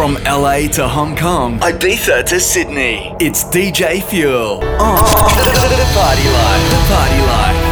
From 0.00 0.14
LA 0.24 0.66
to 0.68 0.88
Hong 0.88 1.14
Kong, 1.14 1.58
Ibiza 1.60 2.24
to 2.24 2.40
Sydney, 2.40 3.14
it's 3.20 3.44
DJ 3.44 4.02
Fuel 4.04 4.54
on 4.54 4.96
oh. 4.98 5.60
the 5.76 5.84
Party 5.92 6.24
Life. 6.24 6.70
The 6.70 6.94
Party 6.94 7.20
Life. 7.26 7.69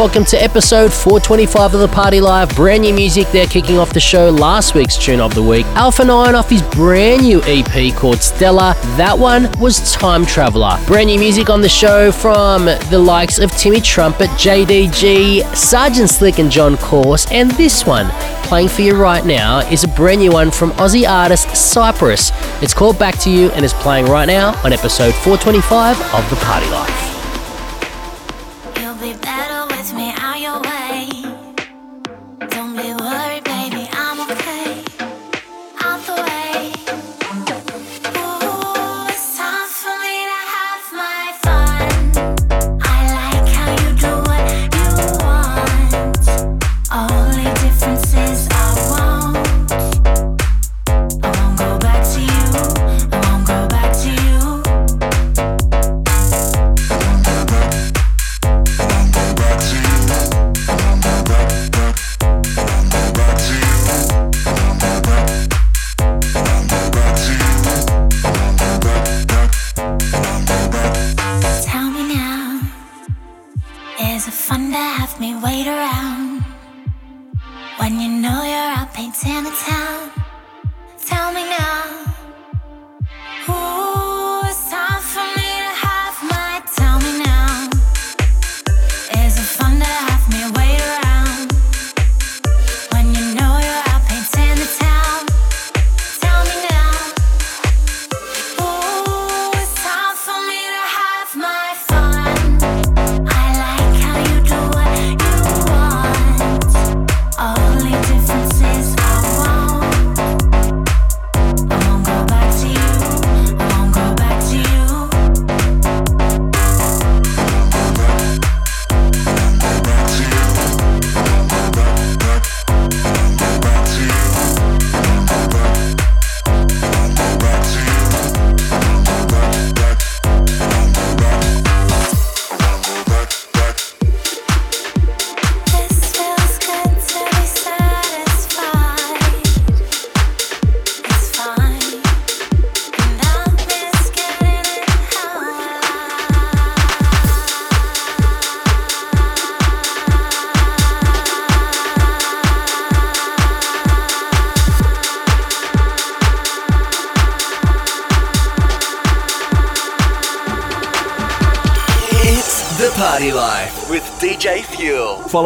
Welcome 0.00 0.24
to 0.24 0.42
episode 0.42 0.90
425 0.94 1.74
of 1.74 1.80
the 1.80 1.86
Party 1.86 2.22
Life. 2.22 2.56
Brand 2.56 2.84
new 2.84 2.94
music 2.94 3.28
there 3.32 3.46
kicking 3.46 3.76
off 3.76 3.92
the 3.92 4.00
show. 4.00 4.30
Last 4.30 4.74
week's 4.74 4.96
tune 4.96 5.20
of 5.20 5.34
the 5.34 5.42
week. 5.42 5.66
Alpha 5.76 6.02
9 6.02 6.34
off 6.34 6.48
his 6.48 6.62
brand 6.62 7.24
new 7.24 7.42
EP 7.44 7.94
called 7.94 8.22
Stella. 8.22 8.74
That 8.96 9.18
one 9.18 9.52
was 9.60 9.92
Time 9.92 10.24
Traveler. 10.24 10.78
Brand 10.86 11.08
new 11.08 11.18
music 11.18 11.50
on 11.50 11.60
the 11.60 11.68
show 11.68 12.10
from 12.10 12.64
the 12.64 12.98
likes 12.98 13.38
of 13.38 13.50
Timmy 13.50 13.82
Trumpet, 13.82 14.30
JDG, 14.30 15.54
Sergeant 15.54 16.08
Slick, 16.08 16.38
and 16.38 16.50
John 16.50 16.78
Course. 16.78 17.30
And 17.30 17.50
this 17.50 17.84
one, 17.84 18.08
playing 18.44 18.68
for 18.68 18.80
you 18.80 18.96
right 18.96 19.26
now, 19.26 19.58
is 19.70 19.84
a 19.84 19.88
brand 19.88 20.22
new 20.22 20.32
one 20.32 20.50
from 20.50 20.70
Aussie 20.72 21.06
artist 21.06 21.54
Cypress. 21.54 22.32
It's 22.62 22.72
called 22.72 22.98
Back 22.98 23.18
to 23.18 23.30
You 23.30 23.50
and 23.50 23.66
is 23.66 23.74
playing 23.74 24.06
right 24.06 24.26
now 24.26 24.58
on 24.64 24.72
episode 24.72 25.12
425 25.12 26.00
of 26.14 26.30
the 26.30 26.36
Party 26.36 26.70
Life. 26.70 27.09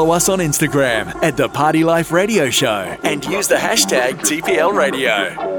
Follow 0.04 0.16
us 0.16 0.28
on 0.28 0.38
Instagram 0.40 1.14
at 1.22 1.38
The 1.38 1.48
Party 1.48 1.82
Life 1.82 2.12
Radio 2.12 2.50
Show 2.50 2.94
and 3.04 3.24
use 3.24 3.48
the 3.48 3.54
hashtag 3.54 4.20
TPL 4.20 4.76
Radio. 4.76 5.53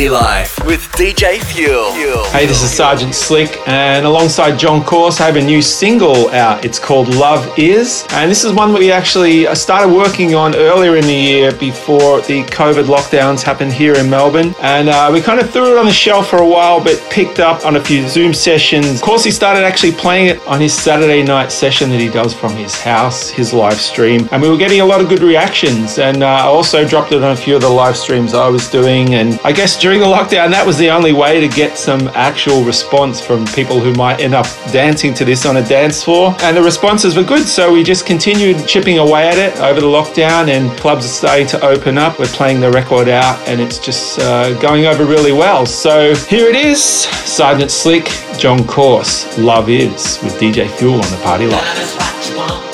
Party 0.00 0.08
Life 0.08 0.64
with 0.64 0.89
DJ 1.00 1.42
Fuel. 1.54 2.24
Hey, 2.26 2.44
this 2.44 2.62
is 2.62 2.70
Sergeant 2.70 3.14
Slick, 3.14 3.56
and 3.66 4.04
alongside 4.04 4.58
John 4.58 4.84
Course, 4.84 5.18
I 5.18 5.24
have 5.24 5.36
a 5.36 5.40
new 5.40 5.62
single 5.62 6.28
out. 6.28 6.62
It's 6.62 6.78
called 6.78 7.08
Love 7.14 7.58
Is, 7.58 8.06
and 8.10 8.30
this 8.30 8.44
is 8.44 8.52
one 8.52 8.74
we 8.74 8.92
actually 8.92 9.46
started 9.54 9.88
working 9.88 10.34
on 10.34 10.54
earlier 10.54 10.96
in 10.96 11.06
the 11.06 11.14
year 11.14 11.52
before 11.52 12.20
the 12.20 12.42
COVID 12.42 12.84
lockdowns 12.84 13.42
happened 13.42 13.72
here 13.72 13.94
in 13.94 14.10
Melbourne. 14.10 14.54
And 14.60 14.90
uh, 14.90 15.08
we 15.10 15.22
kind 15.22 15.40
of 15.40 15.48
threw 15.48 15.74
it 15.74 15.78
on 15.78 15.86
the 15.86 15.92
shelf 15.92 16.28
for 16.28 16.36
a 16.36 16.46
while, 16.46 16.84
but 16.84 17.02
picked 17.10 17.38
up 17.38 17.64
on 17.64 17.76
a 17.76 17.80
few 17.80 18.06
Zoom 18.06 18.34
sessions. 18.34 18.96
Of 18.96 19.00
course, 19.00 19.24
he 19.24 19.30
started 19.30 19.64
actually 19.64 19.92
playing 19.92 20.26
it 20.26 20.46
on 20.46 20.60
his 20.60 20.74
Saturday 20.74 21.22
night 21.22 21.50
session 21.50 21.88
that 21.88 22.00
he 22.00 22.10
does 22.10 22.34
from 22.34 22.52
his 22.52 22.78
house, 22.78 23.30
his 23.30 23.54
live 23.54 23.80
stream, 23.80 24.28
and 24.32 24.42
we 24.42 24.50
were 24.50 24.58
getting 24.58 24.82
a 24.82 24.84
lot 24.84 25.00
of 25.00 25.08
good 25.08 25.22
reactions. 25.22 25.98
And 25.98 26.22
uh, 26.22 26.26
I 26.26 26.42
also 26.42 26.86
dropped 26.86 27.12
it 27.12 27.22
on 27.22 27.32
a 27.32 27.36
few 27.36 27.56
of 27.56 27.62
the 27.62 27.70
live 27.70 27.96
streams 27.96 28.34
I 28.34 28.50
was 28.50 28.68
doing, 28.68 29.14
and 29.14 29.40
I 29.44 29.52
guess 29.52 29.80
during 29.80 30.00
the 30.00 30.06
lockdown, 30.06 30.50
that 30.50 30.66
was 30.66 30.76
the 30.76 30.89
only 30.90 31.12
way 31.12 31.40
to 31.40 31.48
get 31.48 31.78
some 31.78 32.08
actual 32.08 32.62
response 32.64 33.20
from 33.20 33.46
people 33.46 33.80
who 33.80 33.92
might 33.94 34.20
end 34.20 34.34
up 34.34 34.46
dancing 34.72 35.14
to 35.14 35.24
this 35.24 35.46
on 35.46 35.56
a 35.56 35.62
dance 35.62 36.04
floor. 36.04 36.36
And 36.40 36.56
the 36.56 36.62
responses 36.62 37.16
were 37.16 37.24
good, 37.24 37.46
so 37.46 37.72
we 37.72 37.82
just 37.82 38.06
continued 38.06 38.66
chipping 38.66 38.98
away 38.98 39.28
at 39.28 39.38
it 39.38 39.58
over 39.60 39.80
the 39.80 39.86
lockdown, 39.86 40.48
and 40.48 40.70
clubs 40.78 41.04
are 41.04 41.08
starting 41.08 41.46
to 41.48 41.64
open 41.64 41.98
up. 41.98 42.18
We're 42.18 42.26
playing 42.26 42.60
the 42.60 42.70
record 42.70 43.08
out, 43.08 43.38
and 43.48 43.60
it's 43.60 43.78
just 43.78 44.18
uh, 44.18 44.58
going 44.60 44.86
over 44.86 45.04
really 45.04 45.32
well. 45.32 45.66
So 45.66 46.14
here 46.14 46.48
it 46.48 46.56
is 46.56 46.82
Sergeant 46.82 47.70
Slick, 47.70 48.06
John 48.38 48.66
Course, 48.66 49.38
Love 49.38 49.68
Is 49.68 50.18
with 50.22 50.34
DJ 50.34 50.70
Fuel 50.70 50.94
on 50.94 51.10
the 51.10 51.20
Party 51.22 51.46
Life. 51.46 52.69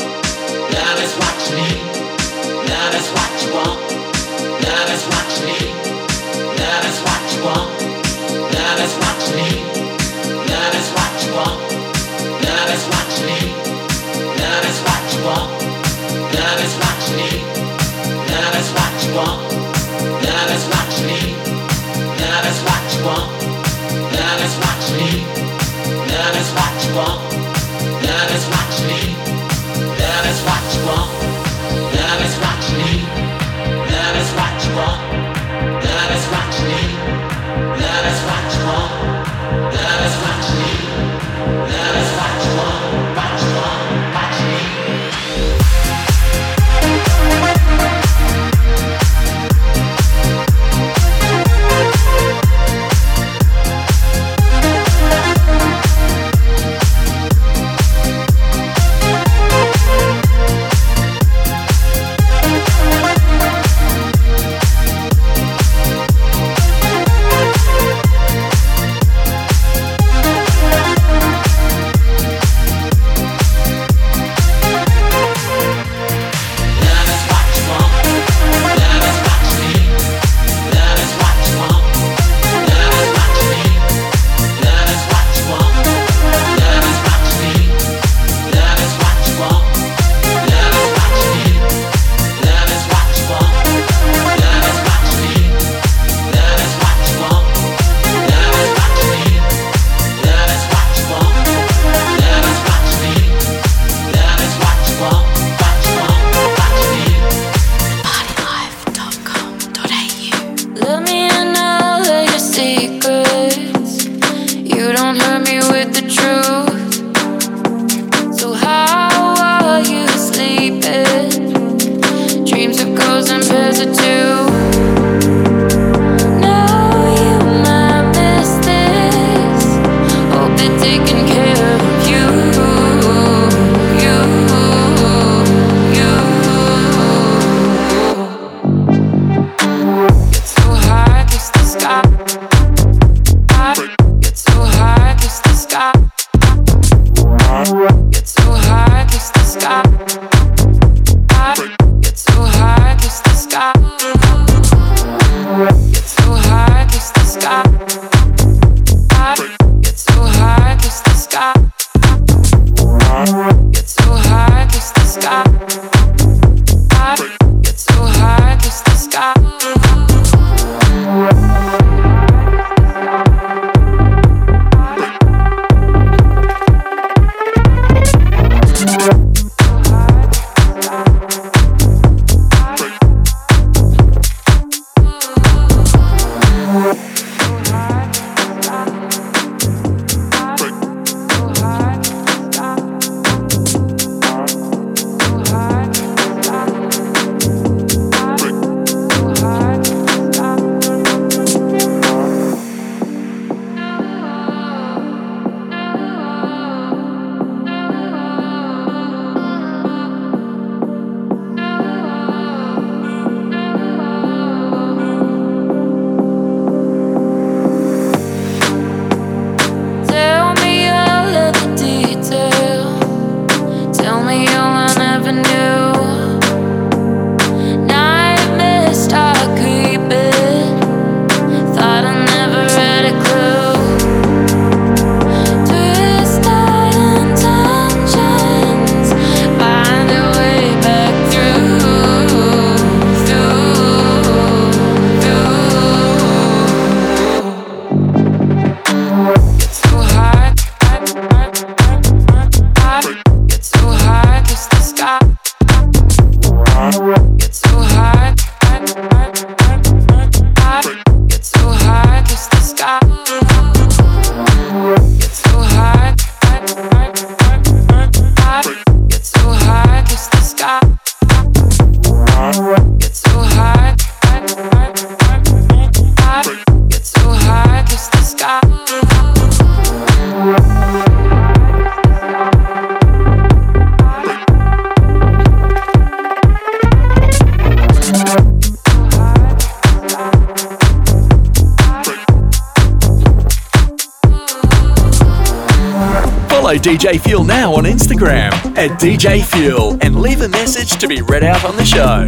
now 297.46 297.74
on 297.74 297.84
Instagram 297.84 298.52
at 298.76 298.98
DJ 298.98 299.44
Fuel 299.44 299.96
and 300.02 300.20
leave 300.20 300.40
a 300.40 300.48
message 300.48 300.98
to 301.00 301.06
be 301.06 301.22
read 301.22 301.44
out 301.44 301.64
on 301.64 301.76
the 301.76 301.84
show. 301.84 302.26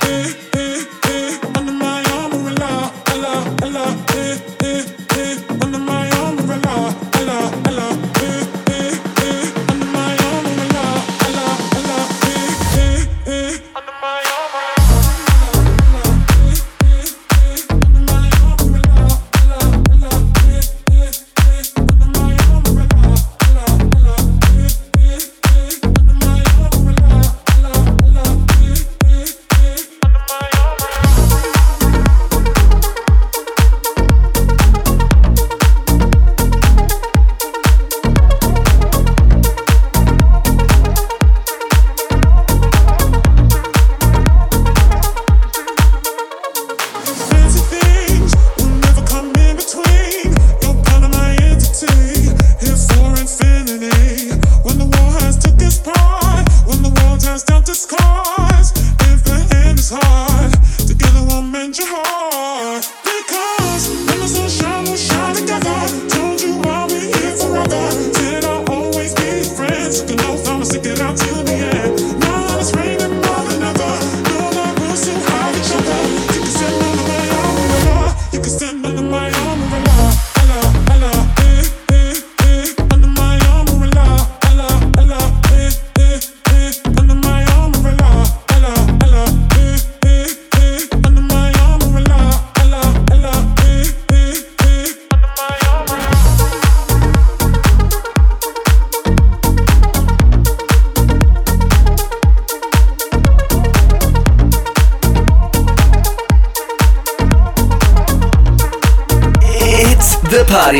mm. 0.00 0.51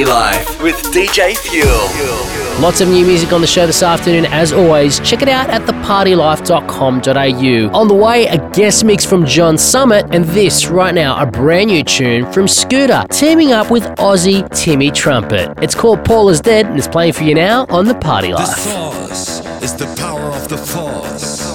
Life 0.05 0.63
with 0.63 0.77
DJ 0.93 1.37
Fuel. 1.37 1.89
Lots 2.61 2.81
of 2.81 2.89
new 2.89 3.07
music 3.07 3.33
on 3.33 3.41
the 3.41 3.47
show 3.47 3.67
this 3.67 3.83
afternoon, 3.83 4.27
as 4.27 4.53
always. 4.53 5.01
Check 5.01 5.23
it 5.23 5.29
out 5.29 5.51
at 5.51 5.63
thepartylife.com.au. 5.63 7.79
On 7.79 7.89
the 7.89 7.95
way, 7.95 8.27
a 8.27 8.51
guest 8.51 8.85
mix 8.85 9.05
from 9.05 9.27
John 9.27 9.59
Summit, 9.59 10.07
and 10.15 10.25
this 10.27 10.67
right 10.67 10.95
now, 10.95 11.21
a 11.21 11.27
brand 11.27 11.71
new 11.71 11.83
tune 11.83 12.31
from 12.33 12.47
Scooter, 12.47 13.05
teaming 13.11 13.53
up 13.53 13.71
with 13.71 13.85
Aussie 13.99 14.49
Timmy 14.51 14.91
Trumpet. 14.91 15.59
It's 15.63 15.75
called 15.75 16.05
Paul 16.05 16.29
is 16.29 16.41
Dead, 16.41 16.67
and 16.67 16.79
it's 16.79 16.89
playing 16.89 17.15
for 17.15 17.25
you 17.25 17.35
now 17.35 17.67
on 17.69 17.87
The 17.87 17.95
Party 17.95 18.33
Life. 18.33 18.65
The 18.65 19.59
is 19.63 19.75
the 19.75 19.93
power 19.97 20.31
of 20.31 20.49
the 20.49 20.57
force. 20.57 21.52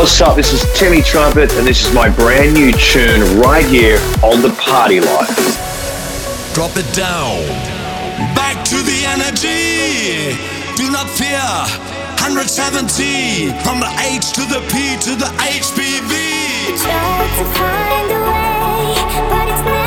What's 0.00 0.18
up? 0.22 0.34
This 0.34 0.54
is 0.54 0.64
Timmy 0.72 1.02
Trumpet, 1.02 1.52
and 1.58 1.66
this 1.66 1.86
is 1.86 1.92
my 1.92 2.08
brand 2.08 2.54
new 2.54 2.72
tune 2.72 3.38
right 3.38 3.66
here 3.66 3.98
on 4.24 4.40
The 4.40 4.48
Party 4.58 4.98
Life. 4.98 5.36
Drop 6.54 6.74
it 6.78 6.88
down. 6.96 7.44
Back 8.32 8.64
to 8.72 8.76
the 8.80 9.04
energy. 9.04 10.40
Do 10.74 10.90
not 10.90 11.04
fear. 11.04 11.44
170 12.16 13.52
from 13.60 13.80
the 13.80 13.92
H 14.00 14.32
to 14.32 14.48
the 14.48 14.64
P 14.72 14.96
to 15.04 15.14
the 15.20 15.28
HPV. 15.36 16.80
Try 16.80 17.28
to 17.36 17.44
find 17.52 18.08
a 18.08 18.20
way, 18.24 18.96
but 19.28 19.52
it's 19.52 19.79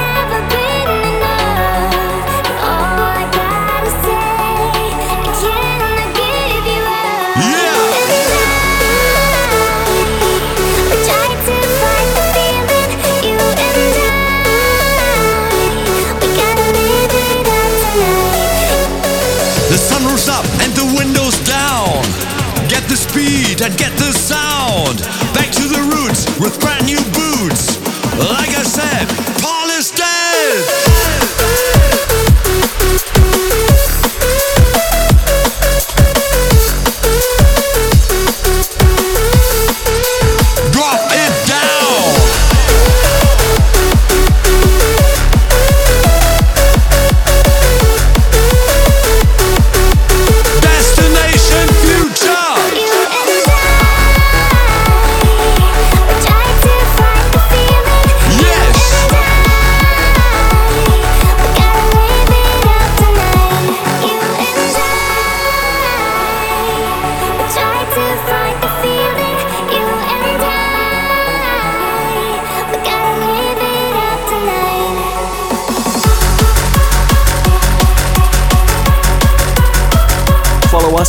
sound. 24.34 25.23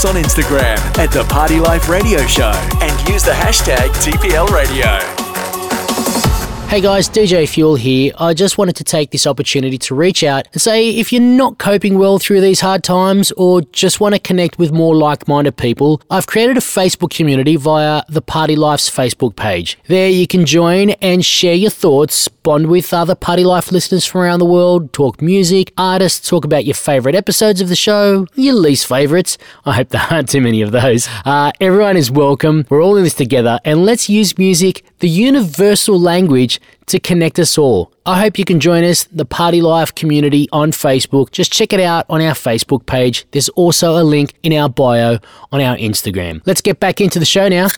On 0.04 0.16
Instagram 0.16 0.76
at 0.98 1.10
The 1.10 1.24
Party 1.24 1.60
Life 1.60 1.88
Radio 1.88 2.26
Show 2.26 2.52
and 2.80 3.08
use 3.08 3.22
the 3.22 3.32
hashtag 3.32 3.90
TPL 4.02 4.48
Radio. 4.50 5.13
Hey 6.74 6.80
guys, 6.80 7.08
DJ 7.08 7.48
Fuel 7.50 7.76
here. 7.76 8.12
I 8.18 8.34
just 8.34 8.58
wanted 8.58 8.74
to 8.74 8.82
take 8.82 9.12
this 9.12 9.28
opportunity 9.28 9.78
to 9.78 9.94
reach 9.94 10.24
out 10.24 10.48
and 10.52 10.60
say 10.60 10.90
if 10.90 11.12
you're 11.12 11.22
not 11.22 11.58
coping 11.58 12.00
well 12.00 12.18
through 12.18 12.40
these 12.40 12.58
hard 12.58 12.82
times 12.82 13.30
or 13.36 13.60
just 13.60 14.00
want 14.00 14.16
to 14.16 14.20
connect 14.20 14.58
with 14.58 14.72
more 14.72 14.96
like 14.96 15.28
minded 15.28 15.56
people, 15.56 16.02
I've 16.10 16.26
created 16.26 16.56
a 16.56 16.60
Facebook 16.60 17.10
community 17.10 17.54
via 17.54 18.02
the 18.08 18.20
Party 18.20 18.56
Life's 18.56 18.90
Facebook 18.90 19.36
page. 19.36 19.78
There 19.86 20.10
you 20.10 20.26
can 20.26 20.46
join 20.46 20.90
and 21.00 21.24
share 21.24 21.54
your 21.54 21.70
thoughts, 21.70 22.26
bond 22.26 22.66
with 22.66 22.92
other 22.92 23.14
Party 23.14 23.44
Life 23.44 23.70
listeners 23.70 24.04
from 24.04 24.22
around 24.22 24.40
the 24.40 24.44
world, 24.44 24.92
talk 24.92 25.22
music, 25.22 25.72
artists, 25.78 26.28
talk 26.28 26.44
about 26.44 26.64
your 26.64 26.74
favourite 26.74 27.14
episodes 27.14 27.60
of 27.60 27.68
the 27.68 27.76
show, 27.76 28.26
your 28.34 28.54
least 28.54 28.88
favourites. 28.88 29.38
I 29.64 29.74
hope 29.74 29.90
there 29.90 30.04
aren't 30.10 30.28
too 30.28 30.40
many 30.40 30.60
of 30.60 30.72
those. 30.72 31.08
Uh, 31.24 31.52
everyone 31.60 31.96
is 31.96 32.10
welcome. 32.10 32.66
We're 32.68 32.82
all 32.82 32.96
in 32.96 33.04
this 33.04 33.14
together 33.14 33.60
and 33.64 33.84
let's 33.84 34.08
use 34.08 34.36
music, 34.36 34.84
the 35.04 35.10
universal 35.10 36.00
language, 36.00 36.58
to 36.86 36.98
connect 36.98 37.38
us 37.38 37.58
all. 37.58 37.92
I 38.06 38.20
hope 38.20 38.38
you 38.38 38.44
can 38.46 38.58
join 38.58 38.84
us, 38.84 39.04
the 39.04 39.26
Party 39.26 39.60
Life 39.60 39.94
community 39.94 40.48
on 40.50 40.70
Facebook. 40.70 41.30
Just 41.30 41.52
check 41.52 41.74
it 41.74 41.80
out 41.80 42.06
on 42.08 42.22
our 42.22 42.32
Facebook 42.32 42.86
page. 42.86 43.26
There's 43.32 43.50
also 43.50 44.00
a 44.00 44.04
link 44.04 44.32
in 44.42 44.54
our 44.54 44.70
bio 44.70 45.18
on 45.52 45.60
our 45.60 45.76
Instagram. 45.76 46.40
Let's 46.46 46.62
get 46.62 46.80
back 46.80 47.02
into 47.02 47.18
the 47.18 47.26
show 47.26 47.48
now. 47.48 47.68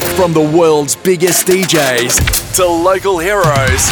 From 0.00 0.32
the 0.32 0.40
world's 0.40 0.96
biggest 0.96 1.46
DJs 1.46 2.56
to 2.56 2.66
local 2.66 3.18
heroes, 3.18 3.90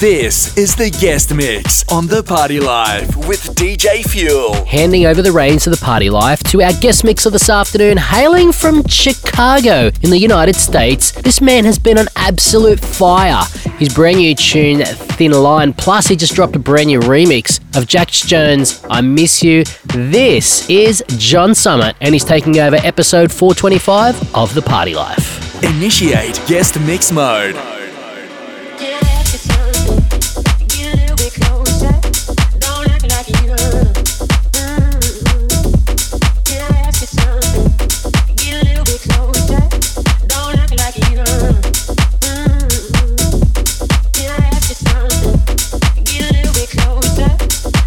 this 0.00 0.56
is 0.56 0.74
the 0.74 0.90
guest 1.00 1.34
mix 1.34 1.84
on 1.90 2.06
The 2.06 2.22
Party 2.22 2.60
Life 2.60 3.14
with 3.16 3.54
DJ 3.56 4.02
Fuel. 4.08 4.64
Handing 4.64 5.04
over 5.04 5.20
the 5.20 5.32
reins 5.32 5.64
to 5.64 5.70
the 5.70 5.76
Party 5.76 6.08
Life 6.08 6.42
to 6.44 6.62
our 6.62 6.72
guest 6.80 7.04
mixer 7.04 7.28
this 7.28 7.50
afternoon, 7.50 7.98
hailing 7.98 8.52
from 8.52 8.86
Chicago 8.88 9.90
in 10.02 10.10
the 10.10 10.18
United 10.18 10.56
States. 10.56 11.12
This 11.12 11.40
man 11.40 11.64
has 11.66 11.78
been 11.78 11.98
on 11.98 12.06
absolute 12.16 12.80
fire. 12.80 13.44
His 13.78 13.92
brand 13.94 14.18
new 14.18 14.34
tune, 14.34 14.84
Thin 14.84 15.32
Line, 15.32 15.72
plus 15.74 16.06
he 16.06 16.16
just 16.16 16.34
dropped 16.34 16.56
a 16.56 16.58
brand 16.58 16.86
new 16.86 17.00
remix 17.00 17.60
of 17.76 17.86
Jax 17.86 18.20
Jones' 18.22 18.82
I 18.88 19.02
Miss 19.02 19.42
You. 19.42 19.64
This 19.94 20.68
is 20.70 21.02
John 21.08 21.54
Summit, 21.54 21.96
and 22.00 22.14
he's 22.14 22.24
taking 22.24 22.58
over 22.58 22.76
episode 22.76 23.30
425 23.30 24.34
of 24.34 24.54
The 24.54 24.62
Party 24.62 24.94
Life. 24.94 25.49
Initiate 25.62 26.40
guest 26.46 26.80
mix 26.80 27.12
mode. 27.12 27.54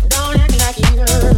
Don't 0.09 1.32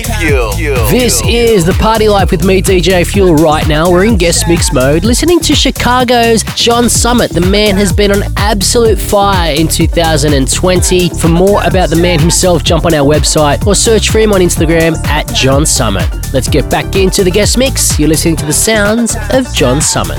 Fuel. 0.00 0.52
This 0.88 1.20
is 1.26 1.66
the 1.66 1.74
party 1.74 2.08
life 2.08 2.30
with 2.30 2.44
me, 2.44 2.62
DJ 2.62 3.06
Fuel. 3.06 3.34
Right 3.34 3.68
now, 3.68 3.90
we're 3.90 4.06
in 4.06 4.16
guest 4.16 4.48
mix 4.48 4.72
mode, 4.72 5.04
listening 5.04 5.38
to 5.40 5.54
Chicago's 5.54 6.42
John 6.54 6.88
Summit. 6.88 7.30
The 7.30 7.42
man 7.42 7.76
has 7.76 7.92
been 7.92 8.10
on 8.10 8.22
absolute 8.38 8.98
fire 8.98 9.54
in 9.54 9.68
2020. 9.68 11.10
For 11.10 11.28
more 11.28 11.62
about 11.64 11.90
the 11.90 11.96
man 11.96 12.18
himself, 12.20 12.64
jump 12.64 12.86
on 12.86 12.94
our 12.94 13.06
website 13.06 13.66
or 13.66 13.74
search 13.74 14.08
for 14.08 14.18
him 14.18 14.32
on 14.32 14.40
Instagram 14.40 14.96
at 15.08 15.26
John 15.34 15.66
Summit. 15.66 16.08
Let's 16.32 16.48
get 16.48 16.70
back 16.70 16.96
into 16.96 17.22
the 17.22 17.30
guest 17.30 17.58
mix. 17.58 17.98
You're 17.98 18.08
listening 18.08 18.36
to 18.36 18.46
the 18.46 18.52
sounds 18.52 19.14
of 19.30 19.52
John 19.52 19.82
Summit. 19.82 20.18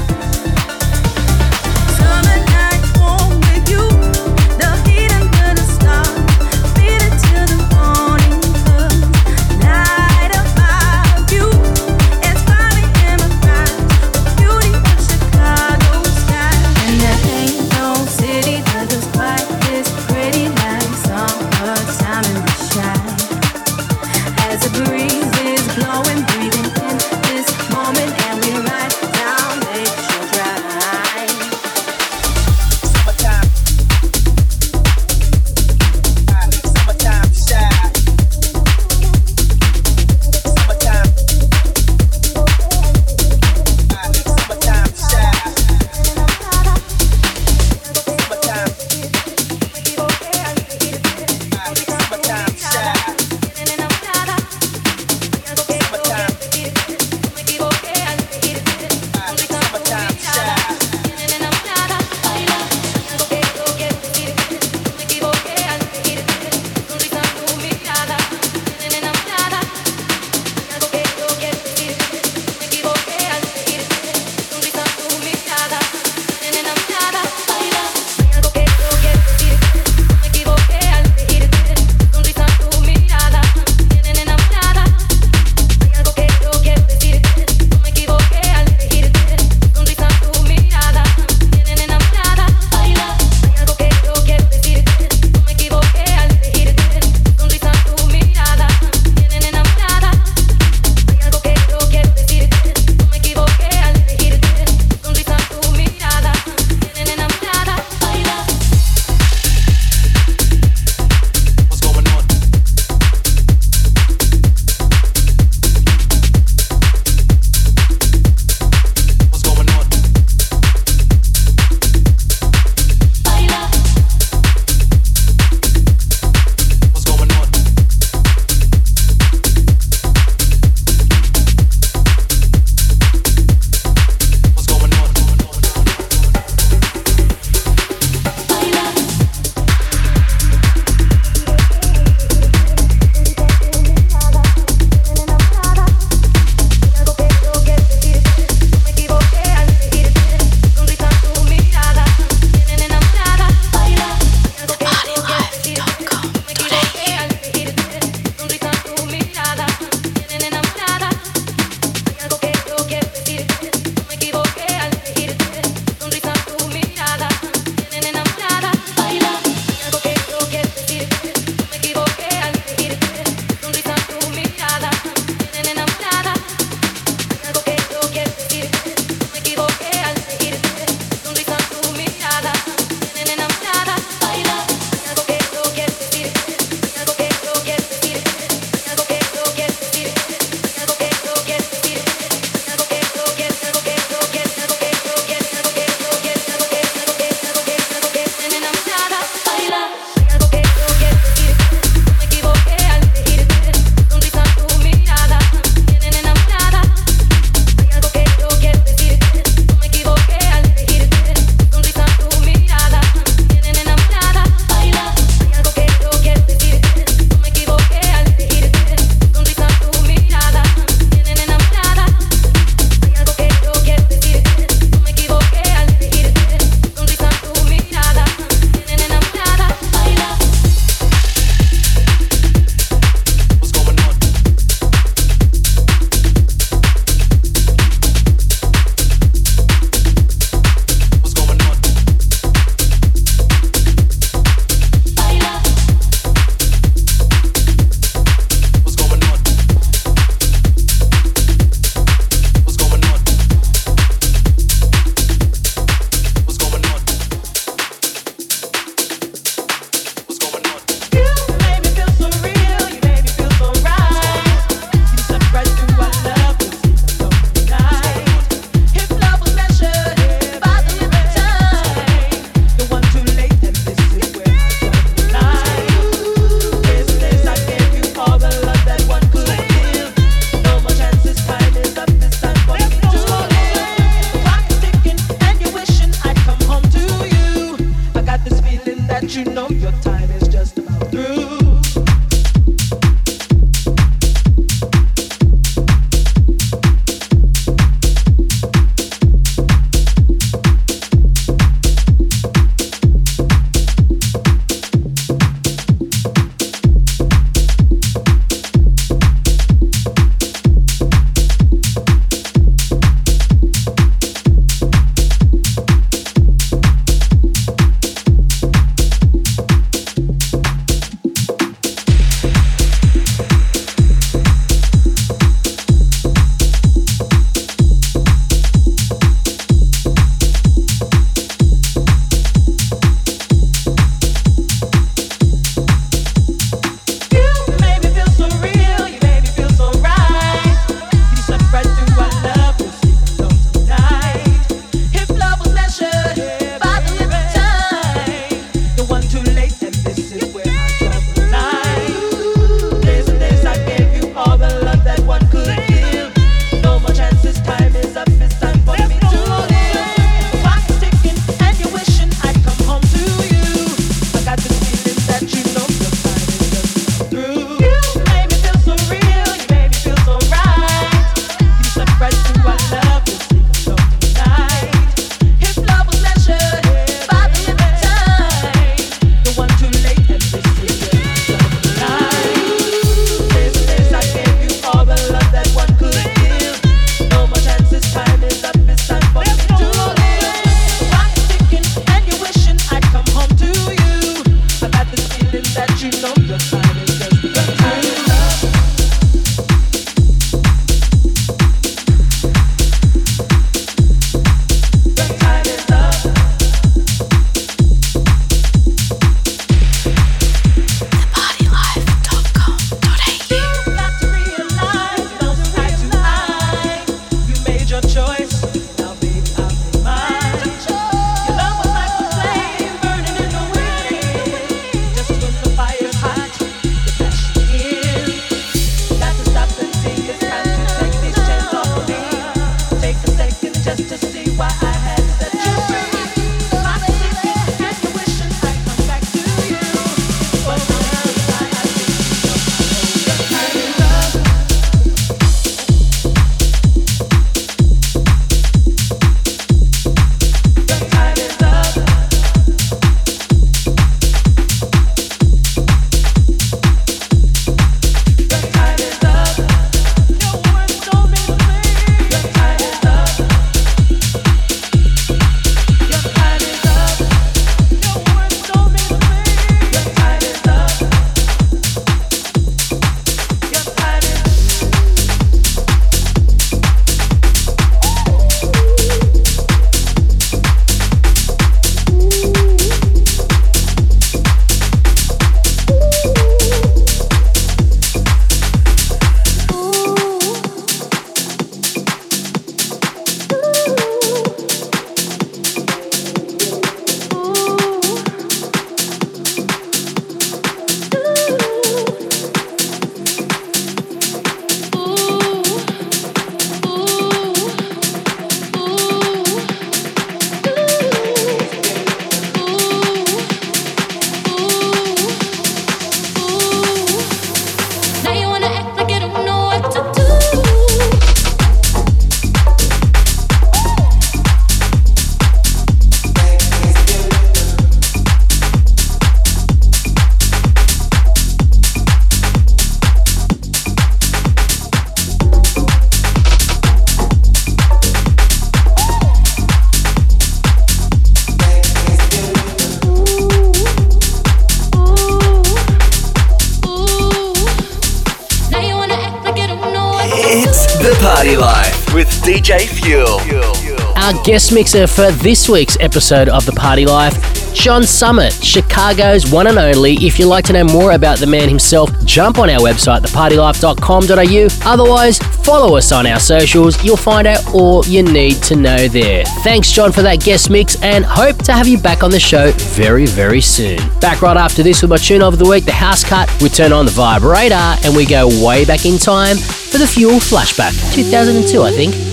Guest 554.44 554.74
mixer 554.74 555.08
for 555.08 555.32
this 555.32 555.70
week's 555.70 555.96
episode 556.02 556.50
of 556.50 556.66
The 556.66 556.74
Party 556.74 557.06
Life, 557.06 557.74
John 557.74 558.04
Summit, 558.04 558.52
Chicago's 558.54 559.50
one 559.50 559.68
and 559.68 559.78
only. 559.78 560.16
If 560.16 560.38
you'd 560.38 560.48
like 560.48 560.66
to 560.66 560.74
know 560.74 560.84
more 560.84 561.14
about 561.14 561.38
the 561.40 561.48
man 561.48 561.70
himself, 561.70 562.10
jump 562.26 562.60
on 562.60 562.70
our 562.70 562.80
website, 562.80 563.22
thepartylife.com.au. 563.22 564.90
Otherwise, 564.92 565.38
follow 565.38 565.96
us 565.96 566.12
on 566.12 566.28
our 566.28 566.42
socials. 566.42 567.02
You'll 567.04 567.16
find 567.16 567.48
out 567.48 567.74
all 567.74 568.06
you 568.06 568.22
need 568.22 568.56
to 568.64 568.76
know 568.76 569.08
there. 569.08 569.46
Thanks, 569.64 569.92
John, 569.92 570.12
for 570.12 570.22
that 570.24 570.42
guest 570.44 570.70
mix, 570.70 571.02
and 571.02 571.24
hope 571.24 571.58
to 571.64 571.72
have 571.72 571.88
you 571.88 571.98
back 571.98 572.22
on 572.22 572.30
the 572.30 572.40
show 572.40 572.72
very, 572.72 573.26
very 573.26 573.62
soon. 573.62 573.98
Back 574.20 574.42
right 574.42 574.58
after 574.58 574.84
this 574.84 575.02
with 575.02 575.10
my 575.10 575.18
tune 575.18 575.42
of 575.42 575.58
the 575.58 575.66
week, 575.66 575.86
The 575.86 575.94
House 575.94 576.24
Cut. 576.24 576.50
We 576.62 576.68
turn 576.68 576.92
on 576.92 577.06
the 577.06 577.12
vibrator 577.12 577.76
and 577.76 578.14
we 578.14 578.26
go 578.26 578.48
way 578.64 578.84
back 578.84 579.06
in 579.06 579.18
time 579.18 579.56
for 579.58 579.98
the 580.00 580.08
Fuel 580.08 580.40
flashback. 580.40 580.94
2002, 581.16 581.82
I 581.82 581.92
think. 581.92 582.33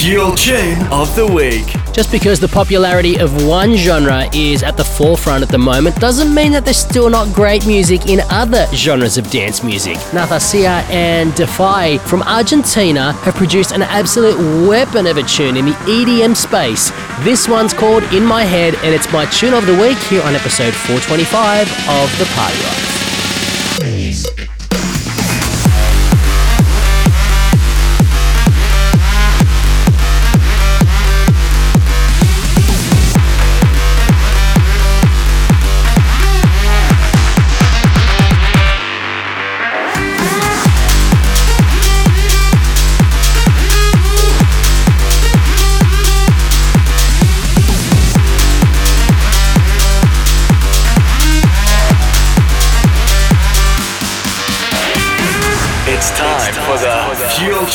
Fuel 0.00 0.34
Tune 0.34 0.82
of 0.90 1.14
the 1.14 1.26
Week. 1.26 1.66
Just 1.92 2.10
because 2.10 2.40
the 2.40 2.48
popularity 2.48 3.18
of 3.18 3.46
one 3.46 3.76
genre 3.76 4.30
is 4.34 4.62
at 4.62 4.78
the 4.78 4.82
forefront 4.82 5.42
at 5.42 5.50
the 5.50 5.58
moment 5.58 5.94
doesn't 5.96 6.34
mean 6.34 6.52
that 6.52 6.64
there's 6.64 6.78
still 6.78 7.10
not 7.10 7.30
great 7.34 7.66
music 7.66 8.06
in 8.08 8.20
other 8.30 8.66
genres 8.72 9.18
of 9.18 9.30
dance 9.30 9.62
music. 9.62 9.98
Nathasia 10.12 10.88
and 10.88 11.34
Defy 11.34 11.98
from 11.98 12.22
Argentina 12.22 13.12
have 13.12 13.34
produced 13.34 13.72
an 13.72 13.82
absolute 13.82 14.38
weapon 14.66 15.06
of 15.06 15.18
a 15.18 15.22
tune 15.22 15.58
in 15.58 15.66
the 15.66 15.72
EDM 15.72 16.34
space. 16.34 16.90
This 17.22 17.46
one's 17.46 17.74
called 17.74 18.02
In 18.04 18.24
My 18.24 18.44
Head, 18.44 18.76
and 18.76 18.94
it's 18.94 19.12
my 19.12 19.26
tune 19.26 19.52
of 19.52 19.66
the 19.66 19.74
week 19.74 19.98
here 20.08 20.22
on 20.22 20.34
episode 20.34 20.72
425 20.72 21.68
of 21.90 22.18
The 22.18 22.24
Party 22.34 22.56
Life. 22.62 24.59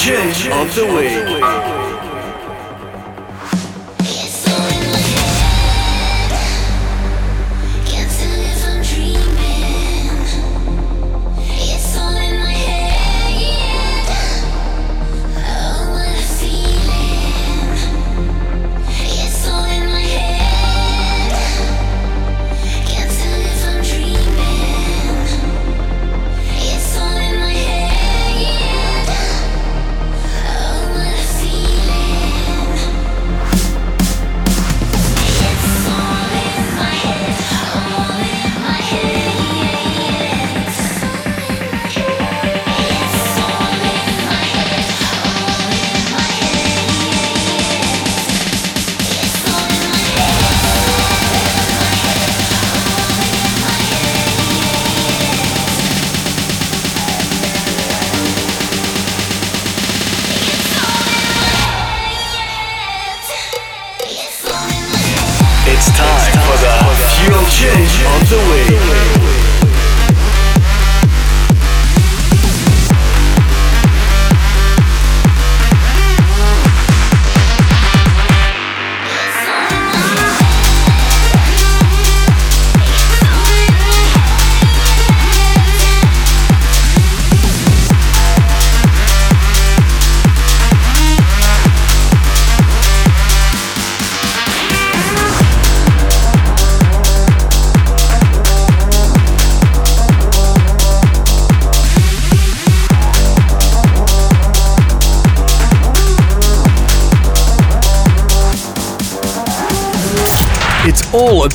Fuel 0.05 0.31
Tune 0.33 0.51
of 0.51 0.75
the 0.75 0.85
Week. 0.85 1.24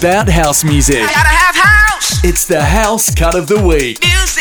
About 0.01 0.30
house 0.30 0.64
music. 0.64 1.01
Gotta 1.01 1.28
have 1.28 1.55
house 1.55 2.24
It's 2.24 2.46
the 2.46 2.64
House 2.64 3.14
Cut 3.14 3.34
of 3.34 3.48
the 3.48 3.62
Week. 3.62 4.03
music. 4.03 4.40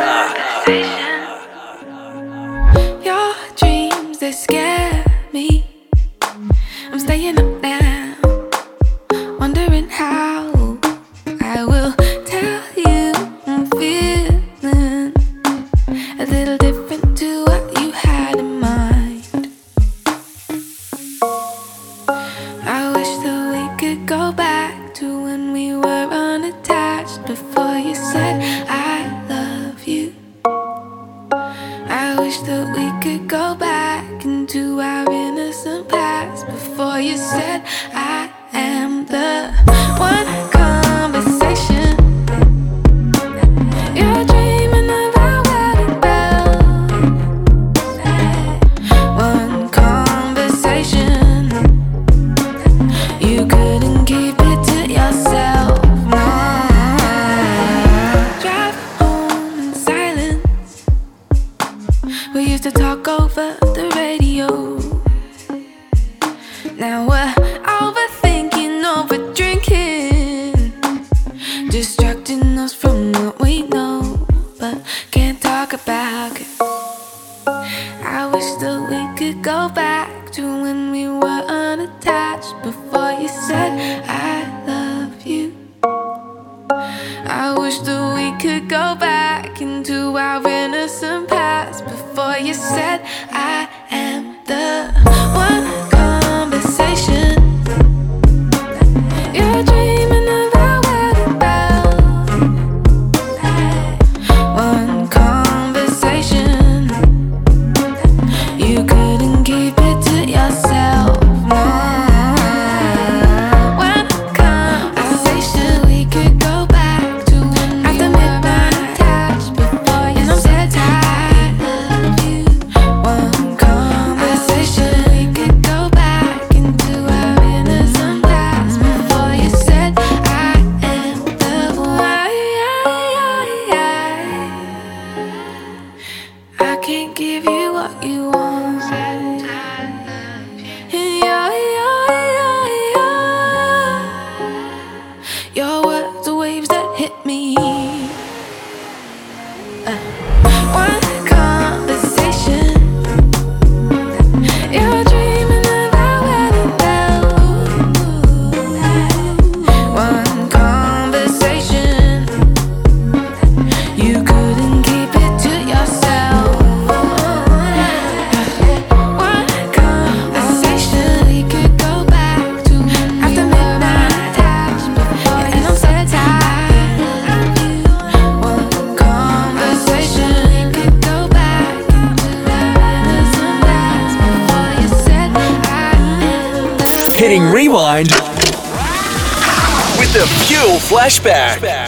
Fuel 191.09 191.33
Flashback. 191.33 191.80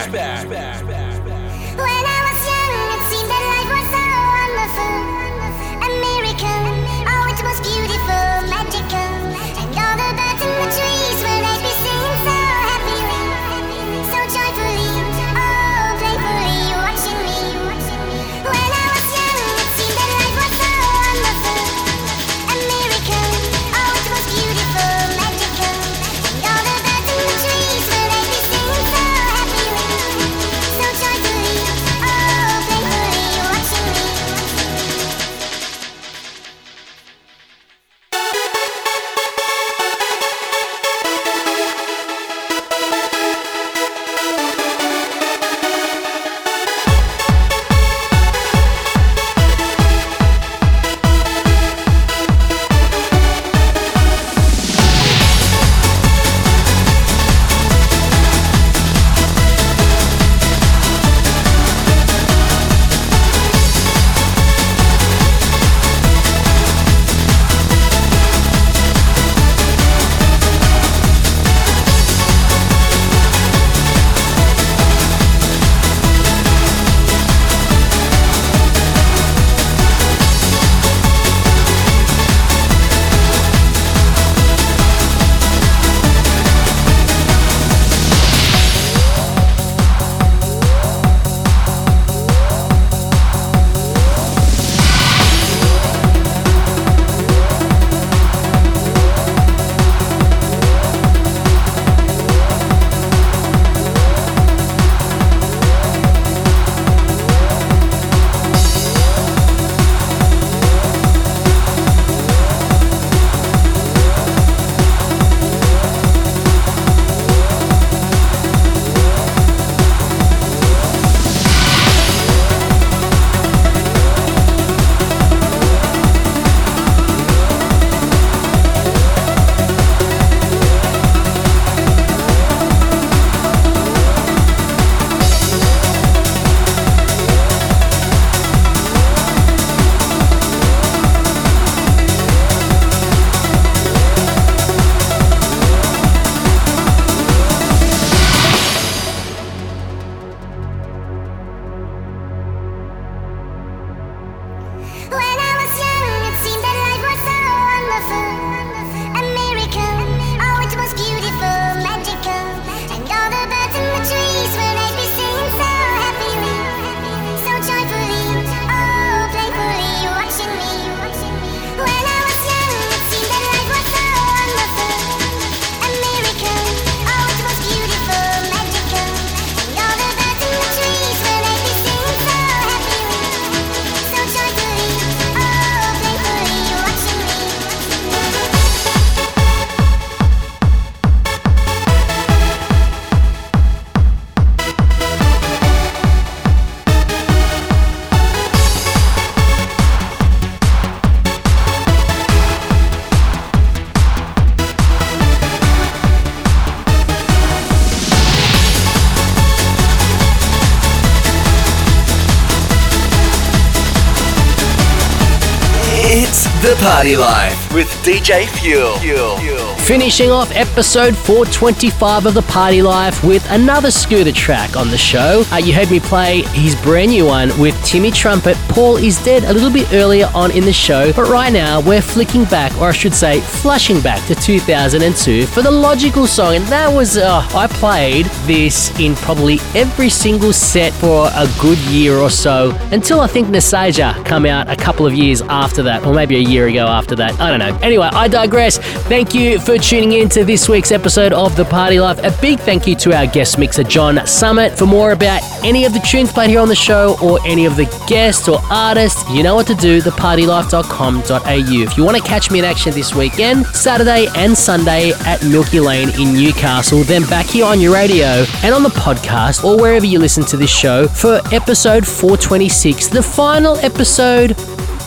Party 216.84 217.16
Life 217.16 217.72
with 217.72 217.88
DJ 218.04 218.46
Fuel. 218.46 219.53
Finishing 219.86 220.30
off 220.30 220.50
episode 220.52 221.14
425 221.14 222.24
of 222.24 222.32
the 222.32 222.40
Party 222.40 222.80
Life 222.80 223.22
with 223.22 223.46
another 223.50 223.90
Scooter 223.90 224.32
track 224.32 224.78
on 224.78 224.88
the 224.88 224.96
show. 224.96 225.44
Uh, 225.52 225.56
you 225.56 225.74
heard 225.74 225.90
me 225.90 226.00
play 226.00 226.40
his 226.52 226.74
brand 226.76 227.10
new 227.10 227.26
one 227.26 227.50
with 227.60 227.78
Timmy 227.84 228.10
Trumpet. 228.10 228.56
Paul 228.70 228.96
is 228.96 229.22
dead 229.22 229.44
a 229.44 229.52
little 229.52 229.70
bit 229.70 229.92
earlier 229.92 230.30
on 230.34 230.50
in 230.52 230.64
the 230.64 230.72
show, 230.72 231.12
but 231.12 231.28
right 231.28 231.52
now 231.52 231.82
we're 231.82 232.00
flicking 232.00 232.44
back, 232.44 232.74
or 232.80 232.88
I 232.88 232.92
should 232.92 233.12
say, 233.12 233.40
flushing 233.40 234.00
back 234.00 234.26
to 234.28 234.34
2002 234.34 235.44
for 235.48 235.60
the 235.60 235.70
logical 235.70 236.26
song. 236.26 236.54
And 236.54 236.64
that 236.68 236.88
was, 236.88 237.18
uh, 237.18 237.46
I 237.54 237.66
played 237.66 238.24
this 238.46 238.98
in 238.98 239.14
probably 239.16 239.58
every 239.74 240.08
single 240.08 240.54
set 240.54 240.94
for 240.94 241.26
a 241.26 241.46
good 241.60 241.78
year 241.90 242.16
or 242.16 242.30
so 242.30 242.70
until 242.90 243.20
I 243.20 243.26
think 243.26 243.48
Nessaja 243.48 244.24
come 244.24 244.46
out 244.46 244.70
a 244.70 244.76
couple 244.76 245.06
of 245.06 245.12
years 245.12 245.42
after 245.42 245.82
that, 245.82 246.06
or 246.06 246.14
maybe 246.14 246.36
a 246.36 246.48
year 246.48 246.68
ago 246.68 246.86
after 246.86 247.14
that. 247.16 247.38
I 247.38 247.50
don't 247.50 247.58
know. 247.58 247.78
Anyway, 247.82 248.08
I 248.10 248.28
digress. 248.28 248.78
Thank 248.78 249.34
you 249.34 249.58
for 249.60 249.73
tuning 249.78 250.12
in 250.12 250.28
to 250.30 250.44
this 250.44 250.68
week's 250.68 250.92
episode 250.92 251.32
of 251.32 251.56
The 251.56 251.64
Party 251.64 251.98
Life. 251.98 252.18
A 252.18 252.30
big 252.40 252.60
thank 252.60 252.86
you 252.86 252.94
to 252.96 253.16
our 253.16 253.26
guest 253.26 253.58
mixer, 253.58 253.82
John 253.82 254.26
Summit. 254.26 254.76
For 254.76 254.86
more 254.86 255.12
about 255.12 255.42
any 255.64 255.84
of 255.84 255.92
the 255.92 256.00
tunes 256.00 256.32
played 256.32 256.50
here 256.50 256.60
on 256.60 256.68
the 256.68 256.74
show 256.74 257.16
or 257.22 257.38
any 257.46 257.64
of 257.64 257.76
the 257.76 257.84
guests 258.06 258.48
or 258.48 258.60
artists, 258.70 259.28
you 259.30 259.42
know 259.42 259.54
what 259.54 259.66
to 259.68 259.74
do, 259.74 260.00
thepartylife.com.au. 260.00 261.82
If 261.82 261.96
you 261.96 262.04
want 262.04 262.16
to 262.16 262.22
catch 262.22 262.50
me 262.50 262.58
in 262.58 262.64
action 262.64 262.92
this 262.92 263.14
weekend, 263.14 263.66
Saturday 263.66 264.26
and 264.36 264.56
Sunday 264.56 265.12
at 265.26 265.42
Milky 265.44 265.80
Lane 265.80 266.10
in 266.20 266.34
Newcastle, 266.34 267.02
then 267.04 267.22
back 267.28 267.46
here 267.46 267.64
on 267.64 267.80
your 267.80 267.94
radio 267.94 268.44
and 268.62 268.74
on 268.74 268.82
the 268.82 268.90
podcast 268.90 269.64
or 269.64 269.76
wherever 269.80 270.06
you 270.06 270.18
listen 270.18 270.44
to 270.44 270.56
this 270.56 270.70
show 270.70 271.08
for 271.08 271.40
episode 271.52 272.06
426, 272.06 273.08
the 273.08 273.22
final 273.22 273.76
episode 273.78 274.52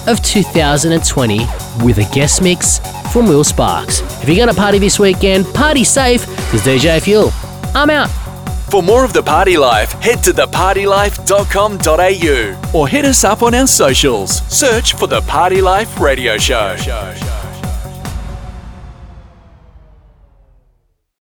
of 0.08 0.22
2020 0.24 1.67
with 1.84 1.98
a 2.00 2.06
guest 2.14 2.42
mix 2.42 2.80
from 3.12 3.28
Will 3.28 3.44
Sparks. 3.44 4.02
If 4.22 4.28
you're 4.28 4.38
going 4.38 4.50
to 4.50 4.54
party 4.54 4.78
this 4.80 5.00
weekend, 5.00 5.46
party 5.54 5.84
safe 5.84 6.26
because 6.28 6.62
DJ 6.62 7.02
Fuel. 7.02 7.32
I'm 7.76 7.90
out. 7.90 8.10
For 8.70 8.82
more 8.84 9.04
of 9.06 9.14
The 9.14 9.24
Party 9.24 9.56
Life, 9.58 9.94
head 9.94 10.22
to 10.26 10.32
thepartylife.com.au 10.32 12.78
or 12.78 12.88
hit 12.88 13.06
us 13.06 13.24
up 13.24 13.42
on 13.42 13.56
our 13.56 13.66
socials. 13.68 14.42
Search 14.54 14.94
for 14.94 15.08
The 15.08 15.22
Party 15.22 15.62
Life 15.62 16.00
Radio 16.02 16.38
Show. 16.38 16.76